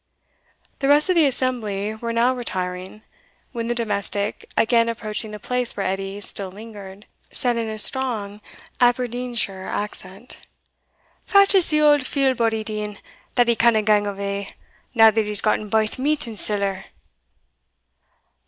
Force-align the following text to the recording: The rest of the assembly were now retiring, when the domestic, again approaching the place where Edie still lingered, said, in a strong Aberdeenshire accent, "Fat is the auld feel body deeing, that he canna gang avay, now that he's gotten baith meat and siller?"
The 0.79 0.87
rest 0.87 1.09
of 1.09 1.15
the 1.15 1.27
assembly 1.27 1.93
were 1.93 2.11
now 2.11 2.33
retiring, 2.33 3.03
when 3.51 3.67
the 3.67 3.75
domestic, 3.75 4.49
again 4.57 4.89
approaching 4.89 5.29
the 5.29 5.37
place 5.37 5.77
where 5.77 5.85
Edie 5.85 6.19
still 6.21 6.49
lingered, 6.49 7.05
said, 7.29 7.55
in 7.55 7.69
a 7.69 7.77
strong 7.77 8.41
Aberdeenshire 8.79 9.67
accent, 9.67 10.39
"Fat 11.27 11.53
is 11.53 11.69
the 11.69 11.81
auld 11.81 12.07
feel 12.07 12.33
body 12.33 12.63
deeing, 12.63 12.97
that 13.35 13.47
he 13.47 13.55
canna 13.55 13.83
gang 13.83 14.07
avay, 14.07 14.49
now 14.95 15.11
that 15.11 15.25
he's 15.25 15.39
gotten 15.39 15.69
baith 15.69 15.99
meat 15.99 16.25
and 16.25 16.39
siller?" 16.39 16.85